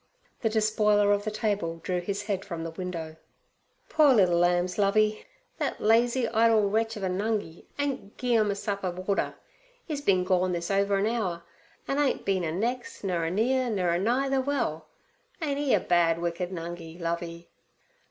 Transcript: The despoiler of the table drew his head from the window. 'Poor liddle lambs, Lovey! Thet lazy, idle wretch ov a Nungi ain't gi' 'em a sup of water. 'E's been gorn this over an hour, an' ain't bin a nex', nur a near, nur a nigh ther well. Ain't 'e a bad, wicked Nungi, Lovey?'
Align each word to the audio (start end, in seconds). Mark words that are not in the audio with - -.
The 0.41 0.49
despoiler 0.49 1.11
of 1.13 1.25
the 1.25 1.29
table 1.29 1.77
drew 1.83 2.01
his 2.01 2.23
head 2.23 2.43
from 2.43 2.63
the 2.63 2.71
window. 2.71 3.17
'Poor 3.87 4.15
liddle 4.15 4.39
lambs, 4.39 4.79
Lovey! 4.79 5.27
Thet 5.59 5.79
lazy, 5.79 6.27
idle 6.29 6.67
wretch 6.67 6.97
ov 6.97 7.03
a 7.03 7.07
Nungi 7.07 7.65
ain't 7.77 8.17
gi' 8.17 8.35
'em 8.35 8.49
a 8.49 8.55
sup 8.55 8.83
of 8.83 9.07
water. 9.07 9.35
'E's 9.87 10.01
been 10.01 10.23
gorn 10.23 10.53
this 10.53 10.71
over 10.71 10.97
an 10.97 11.05
hour, 11.05 11.43
an' 11.87 11.99
ain't 11.99 12.25
bin 12.25 12.43
a 12.43 12.51
nex', 12.51 13.03
nur 13.03 13.25
a 13.25 13.29
near, 13.29 13.69
nur 13.69 13.89
a 13.91 13.99
nigh 13.99 14.27
ther 14.29 14.41
well. 14.41 14.87
Ain't 15.39 15.59
'e 15.59 15.71
a 15.75 15.79
bad, 15.79 16.17
wicked 16.17 16.49
Nungi, 16.51 16.99
Lovey?' 16.99 17.47